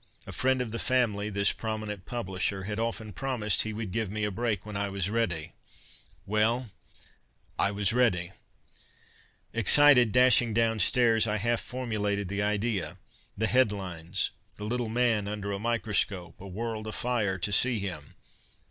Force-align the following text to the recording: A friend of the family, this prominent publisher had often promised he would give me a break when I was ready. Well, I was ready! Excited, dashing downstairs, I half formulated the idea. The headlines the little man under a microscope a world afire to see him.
A 0.25 0.31
friend 0.31 0.61
of 0.61 0.71
the 0.71 0.79
family, 0.79 1.29
this 1.29 1.51
prominent 1.51 2.07
publisher 2.07 2.63
had 2.63 2.79
often 2.79 3.13
promised 3.13 3.61
he 3.61 3.71
would 3.71 3.91
give 3.91 4.09
me 4.09 4.23
a 4.23 4.31
break 4.31 4.65
when 4.65 4.75
I 4.75 4.89
was 4.89 5.11
ready. 5.11 5.53
Well, 6.25 6.71
I 7.59 7.69
was 7.69 7.93
ready! 7.93 8.31
Excited, 9.53 10.11
dashing 10.11 10.55
downstairs, 10.55 11.27
I 11.27 11.37
half 11.37 11.59
formulated 11.61 12.29
the 12.29 12.41
idea. 12.41 12.97
The 13.37 13.45
headlines 13.45 14.31
the 14.55 14.65
little 14.65 14.89
man 14.89 15.27
under 15.27 15.51
a 15.51 15.59
microscope 15.59 16.41
a 16.41 16.47
world 16.47 16.87
afire 16.87 17.37
to 17.37 17.51
see 17.51 17.77
him. 17.77 18.15